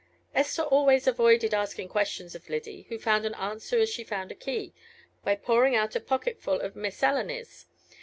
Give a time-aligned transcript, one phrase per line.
[0.33, 4.33] Esther always avoided asking questions of Lyddy, who found an answer as she found a
[4.33, 4.73] key,
[5.23, 7.67] by pouring out a pocketful of miscellanies.